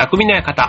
[0.00, 0.62] 匠の館。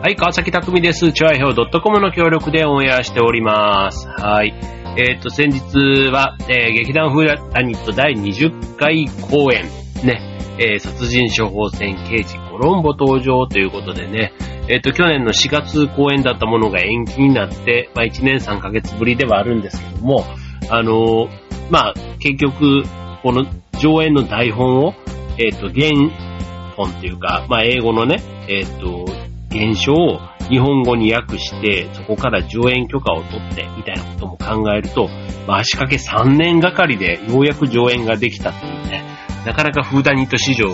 [0.00, 1.12] はい、川崎匠です。
[1.12, 4.08] チョアヘオ .com の協力でオンエアしております。
[4.08, 4.54] はい。
[4.96, 9.64] えっ、と、先日は、えー劇団フーダニット第20回公演、
[10.06, 14.32] ね、えー殺人処方箋刑事コロンボ登場ということでね、
[14.68, 20.24] えっ、と、去年の4月公演だったものが延期になって、まあ、1年3ヶ月ぶりではあるんですけども、
[20.70, 21.28] あのー
[21.68, 22.84] まあ、結局、
[23.22, 23.44] この
[23.78, 24.94] 上演の台本を、
[25.36, 25.90] えっ、と、原
[26.76, 29.06] 本っていうか、まあ、英語のね、えっ、と、
[29.50, 35.08] 原書を日本語に訳して、そこから上演許可を取って、みたいなことも考えると、
[35.46, 39.04] まあ、足掛け3年がかりでようやく上演ができたっていうね、
[39.46, 40.68] なかなかフーダニット史上、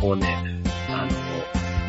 [0.00, 1.06] こうね、あ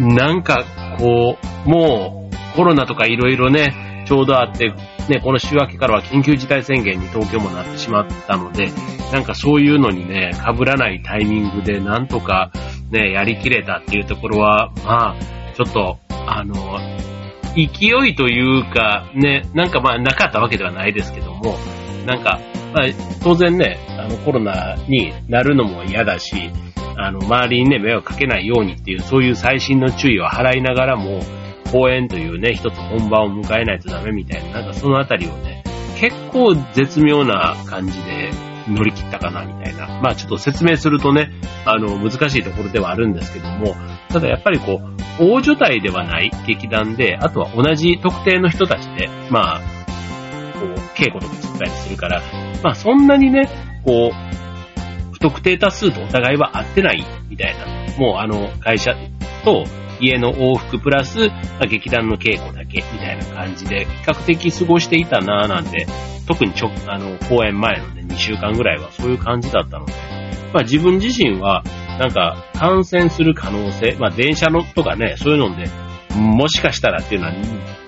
[0.02, 0.66] の、なんか、
[1.00, 4.74] こう、もう、コロナとかいろいろね、ちょうどあって、
[5.10, 8.72] ね、この週明けからは緊急事態宣言に東京もなってしまったので、
[9.12, 12.52] なんかそういうのにね、被らないタイミングでなんとか
[12.96, 15.16] ね、やりきれたっていうところは、まあ、
[15.56, 16.56] ちょっと、あの、
[17.56, 21.58] 勢いというか、ね、なんかまあなかったわけではないですけども、
[22.06, 22.40] なんか、
[22.74, 22.86] まあ、
[23.24, 26.52] 当然ね、あのコロナになるのも嫌だし、
[26.98, 31.20] あの、周りにね、迷惑かけないようにっていう、そういう最新の注意を払いながらも、
[31.72, 35.64] 公演というね、一つ本番を迎えないとダメみたいな、なんかそのあたりをね、
[35.98, 38.32] 結構絶妙な感じで
[38.68, 39.88] 乗り切ったかな、みたいな。
[40.02, 41.32] まあちょっと説明するとね、
[41.66, 43.76] あの、難しいところではあるんですけども、
[44.10, 44.82] ただやっぱりこ
[45.20, 49.62] う、大所帯ではない劇団で、あとは同じ特定の人たちで、まあ、
[50.60, 52.22] こう、稽古とか作ったりするから、
[52.64, 53.50] まあそんなにね、
[53.86, 57.66] こう、不特定多数とお互いは合ってないみたいな。
[57.98, 58.96] もうあの、会社
[59.44, 59.66] と
[60.00, 65.88] 家の往復プラス、まあ劇団の稽古だけみたいな感じで、比較的過ごしていたなぁなんて、
[66.28, 69.94] 特にちょ、あの、公演前のね、2週間ぐらいはそういう感じだったので、
[70.54, 71.64] まあ自分自身は、
[72.00, 75.70] なんか、感染する可能性、まあ電車のとかね、そういうので、
[76.16, 77.34] もしかしたらっていうのは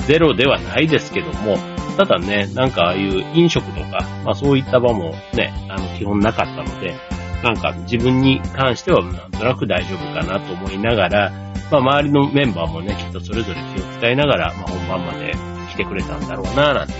[0.06, 1.58] ゼロではないですけども、
[1.98, 6.96] ただね、なんかああいう飲食とか、まあそういった場もね、あの基本なかったので、
[7.44, 11.32] なんか自分に関してはなんとなく大丈夫かなと思いながら、
[11.72, 15.34] まあ周りのメンバーもね、きっとそれぞれ気を使いながら、まあ本番まで
[15.72, 16.94] 来てくれたんだろうななんて、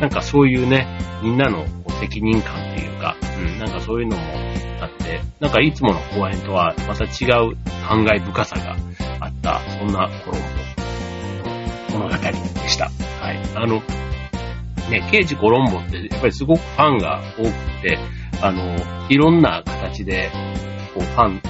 [0.00, 0.86] なんかそういうね、
[1.22, 1.64] みんなの
[2.00, 4.22] 責任感っていうか、うん、なんかそういうのも
[4.80, 7.56] あって、なんかいつもの公演とはまた違う
[7.88, 8.76] 感慨深さが
[9.20, 10.40] あった、そんなコロン
[11.92, 12.16] ボの物語
[12.62, 12.90] でした。
[13.20, 13.40] はい。
[13.54, 13.82] あの、
[14.90, 17.50] ね、刑事コロンボってやっぱりすごくファンが多く
[17.82, 17.98] て、
[18.42, 18.76] あの、
[19.08, 20.30] いろんな形で、
[20.94, 21.42] こう、ファン、フ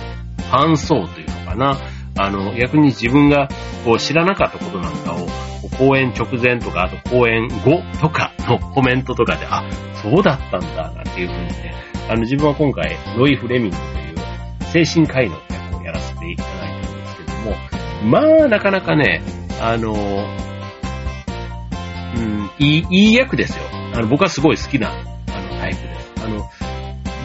[0.50, 1.76] ァン層というのかな。
[2.16, 3.48] あの、逆に自分が
[3.84, 5.26] こう知らなかったことなんかを、
[5.78, 9.62] 公演直前とか、あと公演後とかのコメントとかで、あ、
[10.02, 11.74] そうだったんだ、なんていうふうにね、
[12.08, 17.56] あの、自分は今回、ロイ・フレミングという精神科医の役をやらせていただいたんですけども、
[18.04, 19.22] まあ、なかなかね、
[19.60, 19.92] あの、
[22.16, 23.64] うん、いい、いい役ですよ。
[23.94, 26.12] あの、僕はすごい好きな、あの、タイプです。
[26.24, 26.48] あの、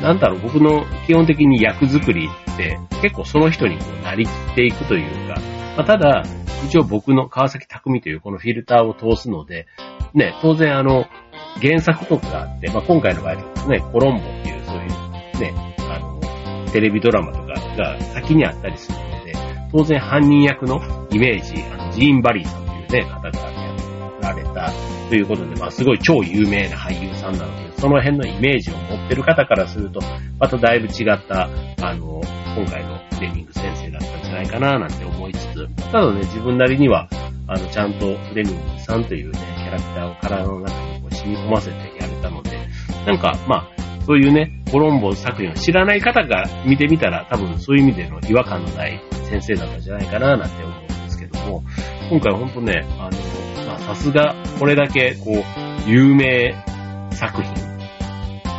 [0.01, 5.39] なんだろう、僕の基本的に役作りって、結構その人にこうなりきっていくというか、
[5.77, 6.23] まあ、ただ、
[6.65, 9.67] 一応僕の川崎匠というこのフィルターを通すので、
[10.13, 11.05] ね、当然あの、
[11.61, 19.33] 原作とかがあって、まあ、今回の場合ですね、コロンボっていうそういうね、あの、テレビドラマとかが先にあったりするので、
[19.71, 20.79] 当然犯人役の
[21.11, 23.73] イメージ、あの、ジーン・バリーさんというね、方がや
[24.21, 24.71] られた
[25.09, 30.01] ということで、まあ、すごい超有名な俳優さんなので、その辺のイメージを持ってる方からすると、
[30.39, 31.49] まただいぶ違った、
[31.81, 32.21] あの、
[32.55, 37.07] 今回のフレミング先生だったんじゃないかな、なんて思いつつ、ただね、自分なりには、
[37.47, 42.51] あの、ちゃんとフレミングさんというね、キャラクターを体の中にこう染み込ませてやれたので、
[43.05, 51.63] なんか、まあ、そういうね、コロンボ作品を知らない方が見てみたら、多分そういう意味での違和感のない先生だったんじゃないかな、なんて思うんですけども、
[52.09, 56.53] 今回本当ね、あの、まあ、さすが、これだけ、こう、有名
[57.11, 57.53] 作品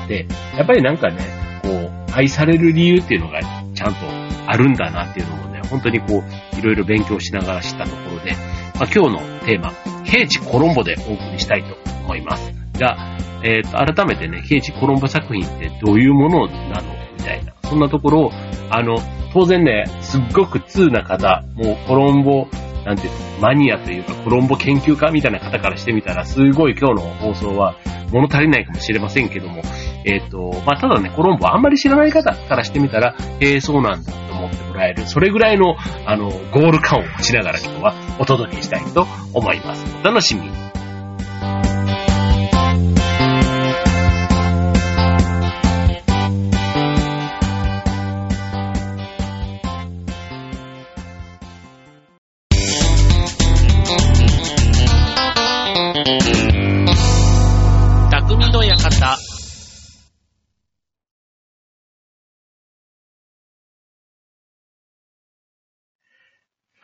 [0.09, 0.27] で、
[0.57, 1.19] やっぱりなんかね、
[1.62, 3.41] こう、愛される理由っていうのが
[3.82, 4.06] ちゃんと
[4.46, 8.32] あるんだなっていうのもね、本当にこう、いろいろ勉強しながら知ったところで、
[8.79, 9.73] まあ、今日のテーマ、
[10.05, 12.52] 平地コロンボでお送りしたいと思います。
[12.79, 17.55] が、えっ、と、改めてね、平地コロンボ作品ってどういうものなのみたいな。
[17.64, 18.31] そんなところを、
[18.70, 18.99] あの、
[19.32, 22.46] 当然ね、すっごく通な方、もうコロンボ、
[22.85, 27.77] なんていうの、マニアというかコロンボ研究家みたいな方からしてみたら、すごい今日の放送は
[28.12, 29.62] 物足りないかもしれませんけども、
[30.05, 39.85] えっ、と、まあ、ただね、コロンボあんまり知らない方からしてみたら、えー、そうなんだと思ってもらえる、それぐらいの、あの、ゴール感を持ちながら今日はお届けしたいと思います。
[40.00, 40.72] お楽しみに。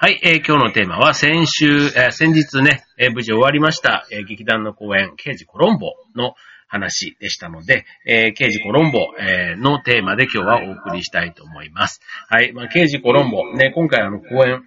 [0.00, 6.34] はい、えー、今日のテーマは先週、えー、先日ね、えー、無事終わりました、え、劇団の公演、刑事コロンボの
[6.68, 12.00] 話でしたので、えー、刑事コロンボ、えー、のテーマで今日はお送りしたいと思います。
[12.28, 14.62] はい、まあ、刑事コロンボ、ね、今回あの公演、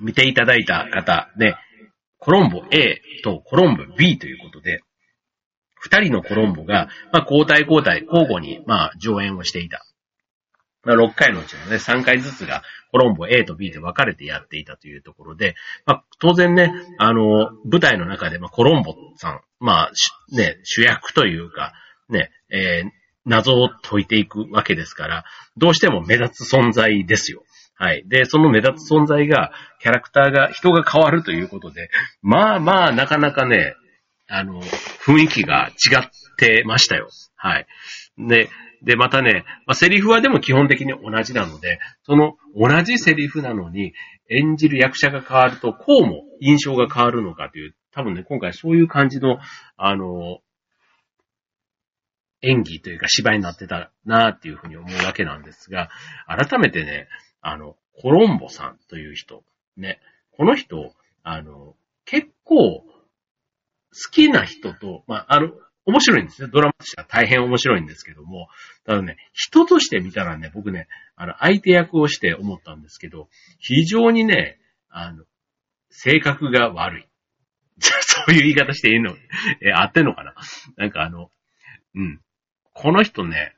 [0.00, 1.56] 見ていただいた方、ね、
[2.18, 4.78] コロンボ A とコロンボ B ということで、
[5.74, 9.84] 二人のコロンボが、まあ、交代交代、交互に、まあ、上演をしていた。
[10.84, 15.54] まあ、6回のうちのね、3回ずつが、コロンボ A と B で分かれてやっていたというところで、
[15.84, 19.92] まあ、当然ね、あの、舞台の中で、まあ、コロンボさん、まあ、
[20.30, 21.72] ね、主役というか、
[22.08, 22.90] ね、えー、
[23.26, 25.24] 謎を解いていくわけですから、
[25.56, 27.42] どうしても目立つ存在ですよ。
[27.74, 28.02] はい。
[28.06, 31.90] で、その目立つ存在が、キャラクターが、人が変わるということで、
[32.22, 33.74] まあまあ、なかなかね、
[34.26, 37.08] あの、雰囲気が違ってましたよ。
[37.36, 37.66] はい。
[38.18, 38.50] で、
[38.82, 43.92] で、またね、まあ、セリフはでも基本的に同じなので、その同じセリフなのに、
[44.30, 49.38] 演じる役者が変わると、こうも印象が変わるのかという、多分ね、今回そういう感じの、
[49.76, 50.40] あの、
[52.42, 55.88] 演技というか芝居になってたなっていうふうに思うわけなんですが、
[56.26, 57.08] 改めてね、
[57.40, 59.42] あの、コロンボさんという人、
[59.76, 60.00] ね、
[60.32, 60.92] この人、
[61.24, 62.84] あの、結構、
[63.90, 66.48] 好きな人と、まあ、ある、面白いんですね。
[66.52, 68.48] ドラマとしては大変面白いんですけども、
[68.84, 70.86] ただね、人として見たらね、僕ね、
[71.16, 74.58] あの、相手役をして思ったんですけど、非常にね、
[74.90, 75.24] あの、
[75.90, 77.08] 性格が悪い。
[77.80, 79.16] そういう言い方していいの？
[79.62, 80.34] え、合ってんのかな？
[80.76, 81.30] なんかあの、
[81.94, 82.20] うん。
[82.74, 83.54] この人ね、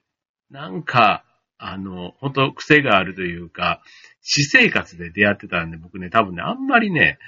[0.50, 1.24] なんか、
[1.58, 3.82] あの、本当癖があるというか、
[4.22, 7.18] 私生活で出会ってたんで、僕ね、多分ね、あんまりね、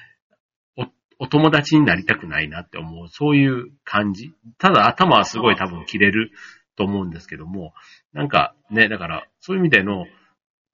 [1.23, 4.35] お友達になりたくないなって思う、そういう感じ。
[4.59, 6.33] ただ頭はすごい多分切れる
[6.75, 7.75] と思うんですけども、
[8.13, 10.05] なんかね、だからそういう意味での、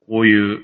[0.08, 0.60] こういう、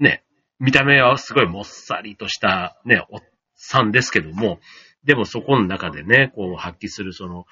[0.00, 0.24] ね、
[0.58, 3.20] 見た目はすごいもっさりとしたね、おっ
[3.56, 4.58] さんですけども、
[5.04, 7.44] でもそこの中でね、こう発揮するその、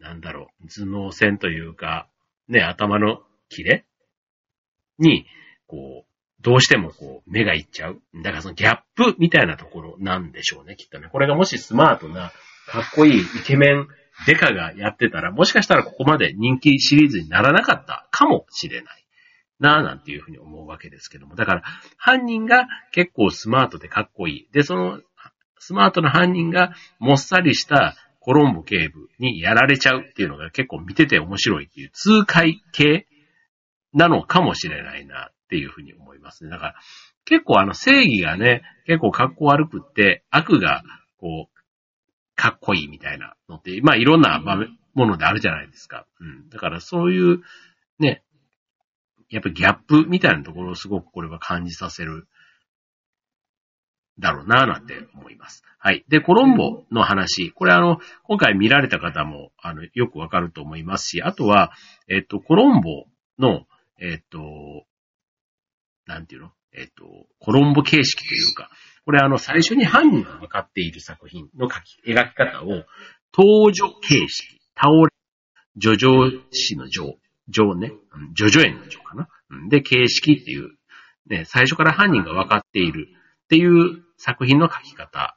[0.00, 2.10] なんだろう、頭脳戦というか、
[2.46, 3.86] ね、頭のキレ
[4.98, 5.24] に、
[5.66, 8.00] こう、どうしてもこう、目がいっちゃう。
[8.22, 11.08] だからそのギャップみたいなところなんでしょうね、きっとね。
[11.10, 12.32] これがもしスマートな、
[12.68, 13.88] かっこいいイケメン、
[14.26, 19.06] デカがやってたら、もしかしたらここまで人気シリーズにならなかったかもしれない。
[19.58, 21.34] なぁ、なんていうふうに思うわけですけども。
[21.34, 21.62] だから、
[21.96, 24.48] 犯人が結構スマートでかっこいい。
[24.52, 25.00] で、その、
[25.58, 33.06] スマートな犯人がもっさりしたコロンボ警部にやられちゃうっていうのが結構見てて面白いっていう痛快系
[33.92, 36.50] なのかもしれないなっていうふうに思いますね。
[36.50, 36.74] だから、
[37.24, 40.82] 結構あの正義がね、結構格好悪くって、悪が、
[41.18, 41.56] こう、
[42.34, 46.06] かっこいいみたいなのって、まあいろんな場面ものであるじゃないですか。
[46.20, 46.48] うん。
[46.48, 47.42] だからそういう、
[47.98, 48.22] ね、
[49.30, 52.28] やっぱギャップみたいなところをすごくこれは感じさせる、
[54.18, 55.62] だろうなぁなんて思います。
[55.78, 56.04] はい。
[56.08, 57.52] で、コロンボの話。
[57.52, 61.72] これあの、今回見られた方も、あの、よくわかると思いますし、あとは、
[62.08, 63.04] えっと、コロンボ
[63.38, 63.66] の、
[63.98, 64.86] えっと、
[66.06, 66.52] なんていうの？
[66.72, 67.04] えっ、と、
[67.38, 68.70] コロンボ形式というか、
[69.04, 72.84] これあの、最初に犯人が分かっている作品の描き、描き方を、
[73.36, 75.08] 登場形式、倒れ、
[75.80, 77.92] 叙情詩の情、情ね、
[78.36, 79.28] 叙々園の情かな？
[79.68, 80.70] で、形式っていう、
[81.28, 83.08] ね、最初から犯人が分かっている
[83.44, 85.35] っていう作品の描き方。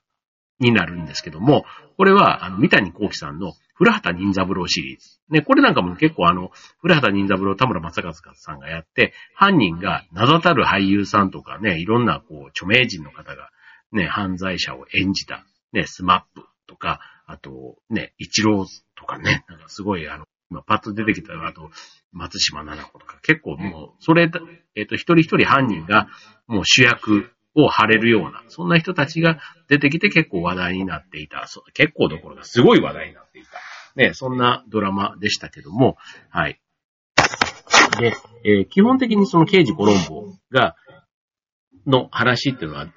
[0.59, 1.65] になるんですけども、
[1.97, 5.19] これは、あの、三谷幸喜さんの古畑任三郎シリーズ。
[5.29, 13.49] ね、これなんかも結構あの、古畑任三郎、田村正和さんがやって、犯人が名だたる俳優さんとかね、いろんなこう、著名人の方が
[13.91, 21.69] ね、犯罪者を演じた、ね、スマップとか、あと、ね、一郎とかね、なんかすごいあの、今パッと出てきたあと、
[22.11, 24.31] 松島奈々子とか、結構もう、それ、
[24.75, 26.07] えっ、と、一人一人犯人が、
[26.47, 31.47] もう主役を張れるような、そんな人たちが出てきて結構話題になっていた。
[31.73, 33.49] 結構どころかすごい話題になっていた。
[33.95, 35.97] ね、そんなドラマでしたけども、
[36.29, 36.59] はい。
[37.99, 38.13] で、
[38.43, 40.75] えー、基本的にその刑事コロンボが、
[41.85, 42.87] の話っていうのは、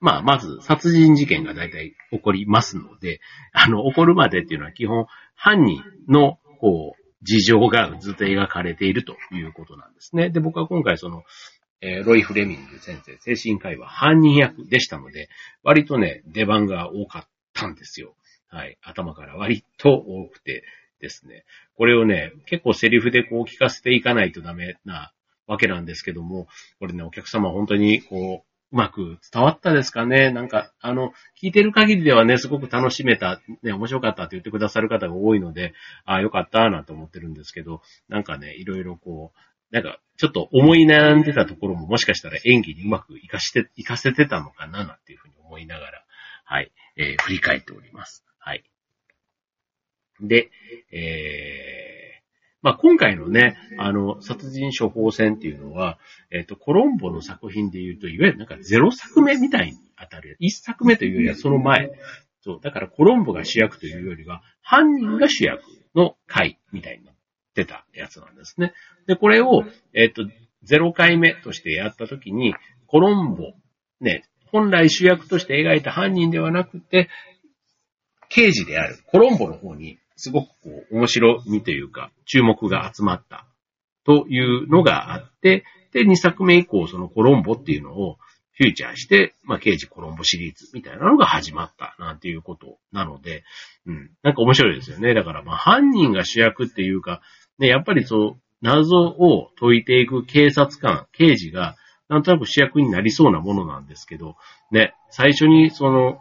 [0.00, 3.20] まあ、まず殺人事件が大体起こりますので、
[3.52, 10.30] あの、起こるまでっていうのは基本犯人の、こう、事情がずっと描かれているということなんですね。
[10.30, 11.24] で、僕は今回その、
[11.80, 15.28] えー、ロイ・フレミング先生、精神科医は犯人役でしたので、
[15.62, 18.14] 割とね、出番が多かったんですよ。
[18.48, 18.78] はい。
[18.82, 20.64] 頭から割と多くて
[21.00, 21.44] ですね。
[21.76, 25.12] これをね、結構セリフでこう聞かせていかないとダメな
[25.46, 35.72] わけなんですけども、これね、お客様本当にこう、うまく伝わったですかねなんか、あの、聞いてる限りではね、すごく楽しめた、ね、面白かったって言ってくださる方が多いので、
[36.04, 39.38] ああ、よかった、なんて思ってるんですけど、なんかね、いろいろこう、
[39.70, 46.04] なんか、ちょっと思い悩んでたところももしかしたら演技にうまく活かして、活かせてたのかな、なんていうふうに思いながら、
[46.44, 48.24] はい、えー、振り返っております。
[48.38, 48.64] はい。
[50.20, 50.50] で、
[50.90, 52.22] えー、
[52.62, 55.98] まあ、今回のね、あの、殺人処方箋っていうのは、
[56.30, 60.36] えっ、ー、と、コロンボの作品で言うと、いわゆるなんかゼロ作目みたいに当たる。
[60.40, 61.92] 一作目というよりはその前。
[62.40, 65.62] そう、だからコロンボが主役というよりは、犯人が主役
[65.94, 67.12] の回みたいにな
[67.62, 68.72] ってたやつなんですね。
[69.06, 70.22] で、これを、えっ、と、
[70.64, 72.54] 0回目としてやったときに、
[72.86, 73.52] コロンボ、
[74.00, 77.08] ね、本来主役として描いた犯人ではなくて、
[78.28, 83.46] 刑事であるコロンボの方にすごくこう面白みというか注目が集まった
[84.04, 88.18] というのがあって、で、2作目以降そのコロンボっていうのを
[88.58, 93.44] フューチャーして、まあ、刑事コロンボシリーズみたいなのが始まったなんていうことなので、
[93.86, 95.14] うん、なんか面白いですよね。
[95.14, 97.22] だからまあ犯人が主役っていうか、
[97.58, 101.76] ね、やっぱりそう、謎を解いていく警察官、刑事が、
[102.08, 104.36] なんとなく主役になりそうなものなんですけど、
[104.70, 106.20] ね、最初にその、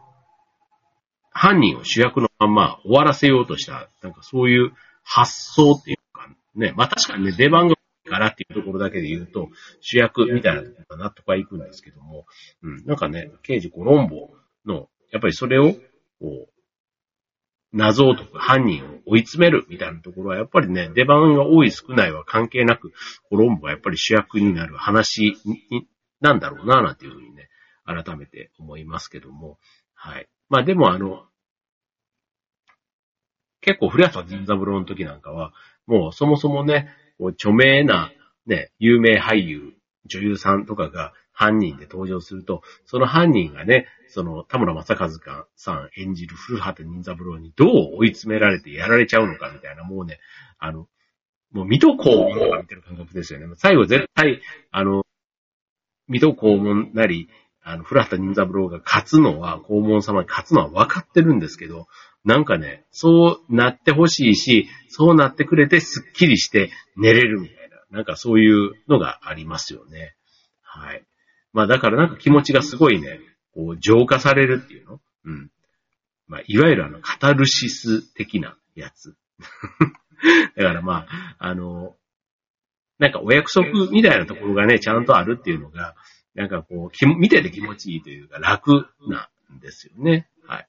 [1.32, 7.77] 犯人を主役のまま終わらせようとした、なんかそういう発想っていうか、ね、まあ確かにね、出番が
[8.08, 9.50] からっていうところだけで言うと、
[9.82, 12.25] 主役みたいなところが納得はいくんですけども、
[12.63, 14.32] うん、なんかね、刑事コロンボ
[14.65, 15.79] の、やっぱりそれを、こ
[16.22, 16.50] う、
[17.74, 22.94] 謎を解く犯人を追い詰めるみたいなところは、やっぱりね、出番が多い少ないは関係なく、
[23.30, 25.38] コロンボがやっぱり主役になる話
[26.22, 27.50] なんだろうな、なんていうふうにね、
[27.86, 29.58] 改めて思いますけども、
[29.94, 30.28] はい。
[30.50, 31.26] まあでもあの、
[33.62, 35.54] 結構古谷さん銀座風呂の時なんかは、
[35.86, 38.12] もうそもそもね、著名な
[38.46, 39.74] ね、有名俳優、
[40.06, 50.17] 女優さんとかが犯人で登場すると、その犯人がね、その田村正和さん演じる古畑任三郎にどう追い詰められてやられちゃうのかみたいな、もうね、
[50.58, 50.88] あの、
[51.51, 53.46] もう水戸黄門とか見てる感覚ですよね。
[53.56, 54.41] 最後絶対、
[54.72, 55.03] あの、
[56.08, 57.29] 水戸黄門なり、
[57.62, 61.86] あの、古畑任三郎が勝つのは、黄門様に勝つのは分かってるんですけど、
[62.25, 70.15] なんかね、そうなってほしいし、そうなってくれてスッキリして寝れるみたいな、なんかそういうのがありますよね。
[70.63, 71.03] はい。
[71.58, 73.20] まあだからなんか気持ちがすごいね、
[73.56, 75.00] こう浄化されるっていうの？
[75.26, 75.50] うん。
[76.28, 79.16] まあいわゆるあのカタルシス的なやつ。
[80.56, 81.96] だからまあ、あの、
[83.00, 85.96] なんかお約束みたいなところがね、ちゃんとあるっていうのが、
[86.36, 90.30] なんかこう、見てて気持ちいいというか楽なんですよね。
[90.46, 90.68] はい。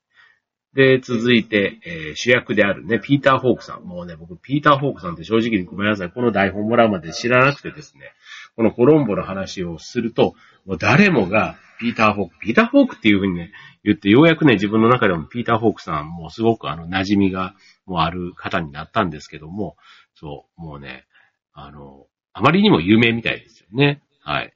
[0.72, 3.82] で、続いて、えー、主役であるね、ピーター・ホークさん。
[3.82, 6.10] もうね、僕、ピーター・ホークさんって正直にごめんなさい。
[6.10, 8.12] この台本もらうまで知らなくてですね、
[8.58, 10.34] このコロンボの話をすると、
[10.66, 13.52] もう誰もが、ピーター・ホーク、ピーター・ホークっていうふうにね、
[13.84, 17.54] 言って、ようやくね、自分の中でもピーター・ホークさん、もうすごくあの、馴染みが、
[17.86, 19.76] もうある方になったんですけども、
[20.16, 21.06] そう、もうね、
[21.52, 24.02] あの、あまりにも有名みたいですよね。
[24.22, 24.52] はい。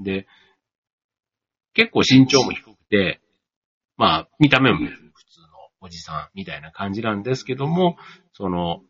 [0.00, 0.26] で、
[1.72, 3.22] 結構身長も低くて、
[3.96, 5.46] まあ、見た目も普通の
[5.80, 7.96] おじさんみたいな感じなんですけども、
[8.34, 8.82] その、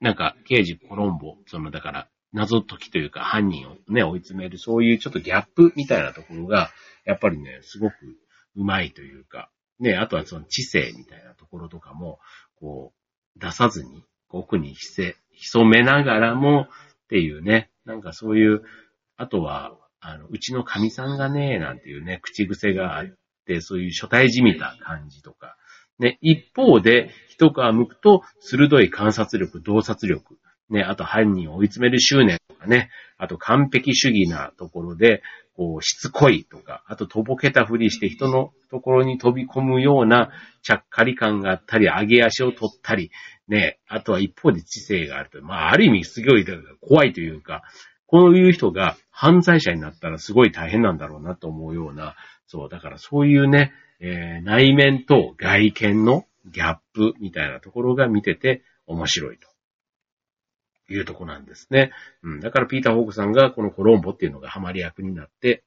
[0.00, 6.70] なんか、刑事コロンボ、その、だから、謎解きというか犯人をね、追い詰める、そういうちょっとギャップみたいなところが、
[7.04, 7.94] やっぱりね、すごく
[8.56, 12.18] うまいというか、ね、あとはその知性みたいなところとかも、
[12.56, 12.92] こ
[13.36, 16.66] う、出さずに、奥に潜めながらもっ
[17.08, 18.62] ていうね、なんかそういう、
[19.16, 23.06] あとは、あの、うちの神さんがね、なんていうね、口癖があっ
[23.46, 25.56] て、そういう初対じみた感じとか、
[25.98, 30.38] ね、一方で、一皮向くと、鋭い観察力、洞察力、
[30.70, 35.22] ね、あと犯人を追い詰める執念とかね、あと完璧主義なところで、
[35.56, 40.30] こう、しつこいとか、あととぼけたふりして人のところに飛び込むような
[40.62, 43.10] ちゃっかり感があったり、上げ足を取ったり、
[43.48, 45.42] ね、あとは一方で知性があると。
[45.42, 46.46] まあ、ある意味すごい
[46.80, 47.62] 怖いというか、
[48.06, 59.49] こういう人が犯罪者になったらすごい大変なんだろうなと思うような、そう、だからそういうね、えー、内面と外見のギャップみたいなところが見てて面白いと
[60.94, 61.92] いうとこなんですね。
[62.22, 65.64] うん、だからピーター・ホークさんがこのコロンボっていうのがハマり役になって、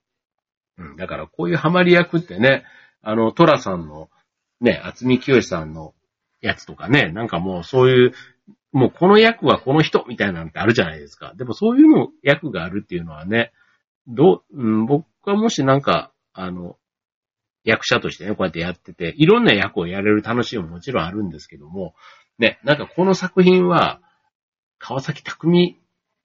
[0.77, 2.63] うん、だからこういうハマり役ってね、
[3.01, 4.09] あの、トラさんの
[4.61, 5.93] ね、厚み清さんの
[6.41, 8.13] やつとかね、なんかもうそういう
[8.73, 11.33] もうこの役はこの人みたいなんてあるじゃないですか。
[11.37, 13.51] でもそういうの役があるっていうのはね、
[14.07, 16.75] どう、うん、僕はもしなんか、あの、
[17.63, 21.93] 役者としてね、こうやってやってて、いろんな役をやれる楽しみももちろんあるんですけども、
[22.39, 24.01] ね、なんかこの作品は、
[24.83, 25.79] 川崎匠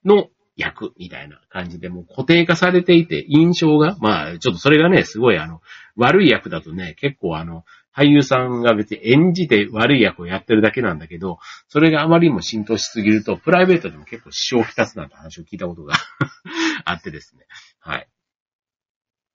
[0.05, 5.61] の役みたいな感じでもう固定化されていて、印象が、まあ、ちょっとそれがね、すごいあの、
[5.97, 7.65] 悪い役だとね、結構あの、
[7.97, 11.39] 俳優さんが別に演じて悪い役をやってるだけなんだけど、
[11.69, 15.95] それがあまりにも浸透しすぎると、プライベートでも結構支障をきたすなんて話を聞いたことが
[16.85, 17.47] あってですね。
[17.79, 18.09] はい。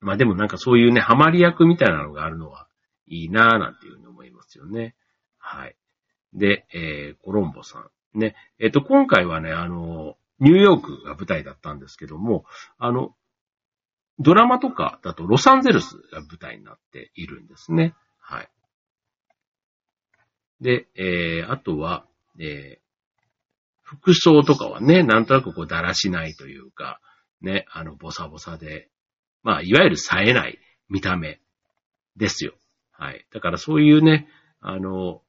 [0.01, 2.67] まあでもなんかそういうね、ハマり役みたいなのがあるのは
[3.07, 4.95] いいなぁなんていうふうに思いますよね。
[5.37, 5.77] はい。
[6.33, 7.89] で、えー、コロンボさん。
[8.15, 8.35] ね。
[8.59, 12.45] えっ、と、今回はね、あの、ニューヨークが舞台だったんですけども、
[12.77, 13.15] あの、
[14.19, 17.95] ドラマとかだとロサンゼルスが舞台になっているんですね。
[18.19, 18.49] はい。
[20.61, 22.05] で、えー、あとは、
[22.39, 22.83] えー、
[23.81, 26.99] 服装とかはね、なんとなくこうだらしないというか、
[27.41, 28.89] ね、あの、ボサボサで、
[29.43, 31.41] まあ、いわゆる冴えない見た目
[32.15, 32.53] ですよ。
[32.91, 33.25] はい。
[33.33, 34.27] だからそういうね、
[34.61, 35.21] あの、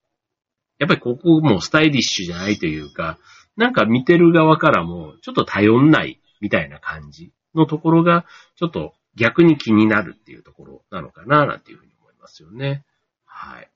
[0.84, 3.18] やっぱりここもスタイリッシュじゃないというか、
[3.56, 8.26] なんか見てる側からもちょっと頼んないみたいな感じのところが、
[8.56, 12.84] ちょっと逆に気になるっていうところなのかな、なんていうふうに思いますよね。
[13.24, 13.70] はい。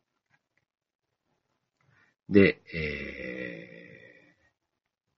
[2.28, 4.36] で、え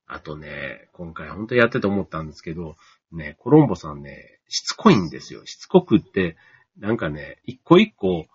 [0.07, 2.77] ー、あとね、今回本当やってて思ったんですけど、
[3.11, 5.45] ね、コロンボさんね、しつこいんですよ。
[5.45, 6.37] しつこくって、
[6.77, 8.27] なんかね、一個一個、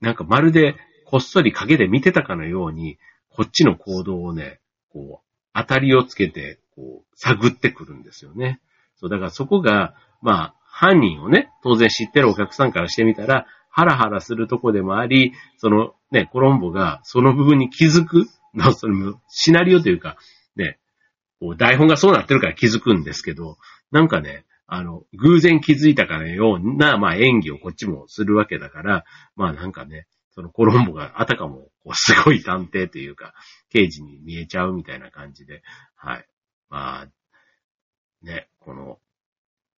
[0.00, 0.76] なんかまるで
[1.12, 2.96] こっそり影で見てたかのように、
[3.28, 4.60] こっちの行動をね、
[4.94, 8.62] こう、当たりをつけて、こう、探ってくるんですよね。
[8.96, 18.24] そう、だからそこが、まあ、犯人をね、当然知ってるお客さんからしてみたら、ハラハラするとこでもあり、そのね、コロンボがその部分に気づく、
[18.74, 20.16] そのシナリオというか、
[20.56, 20.78] ね、
[21.40, 23.58] こう台本がそうなってるから気づくんですけど、
[23.90, 29.04] なんかね、あの、偶然気づいたかのような、まあ演技をこっちもするわけだから、
[29.36, 33.34] まあなんかね、そのコロンボがあたかも、こうすごい探偵というか、
[33.70, 35.62] 刑事に見えちゃうみたいな感じで、
[35.94, 36.26] はい。
[36.70, 37.08] まあ、
[38.22, 38.98] ね、この、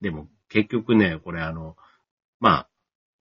[0.00, 1.76] でも結局ね、これあの、
[2.40, 2.69] まあ、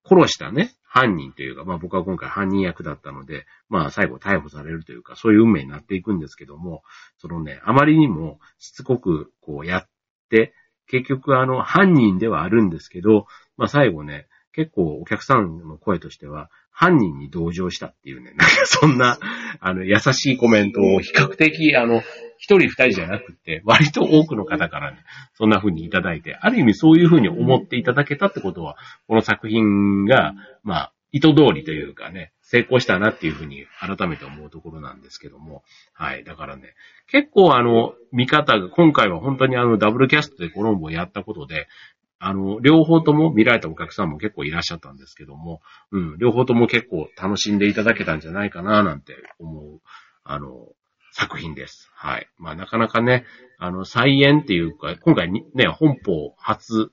[0.04, 6.82] 殺したね、犯人というか、まあ僕は今回犯人役だったので、まあ最後逮捕されるというか、そういう運命になっていくんですけども、
[7.18, 9.88] そのね、あまりにもしつこくこうやっ
[10.30, 10.54] て、
[10.86, 19.18] 結局あの犯人ではあるんですけど、まあ最後ね、結構お客さんの声としては、犯人に同情したっていうね、なんかそんな、
[19.60, 22.02] あの、優しいコメントを比較的、あの、
[22.36, 24.98] 一人二人じゃなくて、割と多くの方からね、
[25.34, 30.34] そんな風にいただいて、ある意味そういう風に思っていただけたってことは、この作品が、
[30.64, 36.24] まあ、意図通りというかね、成功したなっていう風に改めて思うところなんですけども、はい。
[36.24, 36.74] だからね、
[37.06, 41.68] 結構あの、見方が、今回は本当にあの、ダブルキャストでコロンボをやったことで、
[42.18, 49.80] あの、両方とも見られたお客さんも結構いらっしゃったんですけども、うん、両方とも結構楽しんでいただけたんじゃないかな、なんて思う、
[50.24, 50.68] あの、
[51.12, 51.90] 作品です。
[51.94, 52.28] はい。
[52.38, 53.24] まあ、なかなかね、
[53.58, 56.90] あの、再演っていうか、今回ね、本邦初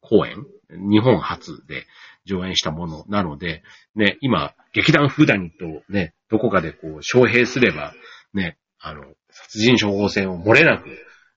[0.00, 1.86] 公演、日本初で
[2.24, 3.62] 上演したものなので、
[3.94, 7.94] ね、今、劇団フーダニットをね、どこかでこう、招聘すれば、
[8.32, 10.88] ね、あの、殺人処方箋を漏れなく、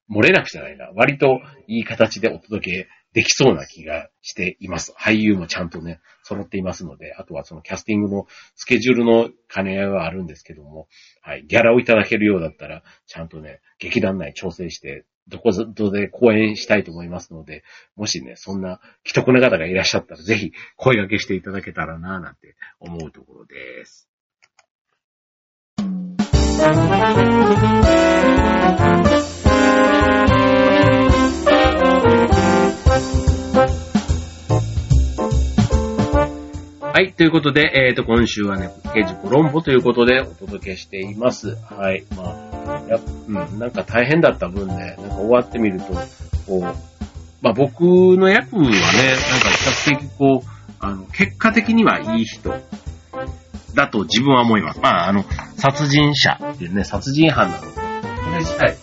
[0.10, 4.94] 漏れなくじゃないな、割といい形でお届けできそうな気がしています。
[5.00, 10.88] 俳優もちゃんとね、揃っていますので、あとはそのキャスティングのスケジュールの兼ね合いはあるんですけども、
[11.22, 17.64] はい、ギャラをいただけるようだったら、ちゃんとね、劇団内調整して、どこぞで公演したいと思いますので、
[17.96, 24.10] もしね、そんな既得な方がいらっしゃったら、ぜひ声掛けしていただけたらなぁなんて思うところです。
[36.96, 37.12] はい。
[37.12, 41.58] ということで、えっ、ー、と、今週はね、刑事コロンボということでお届けしています。
[41.70, 42.06] はい。
[42.16, 45.88] まあ、やうん、なんか大変だった分ね、なんか終わってみると、
[46.48, 46.62] こう、
[47.42, 50.48] まあ僕の役はね、なんか比較的こう、
[50.80, 52.56] あの、結果的にはいい人
[53.74, 54.80] だと自分は思います。
[54.80, 55.26] まあ、あの、
[55.58, 57.82] 殺人者っていうね、殺人犯なので、こ
[58.32, 58.78] れ自体、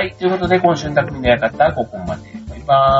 [0.00, 0.14] はい。
[0.14, 2.22] ということで、今週の匠の館、ここまで。
[2.48, 2.99] バイバー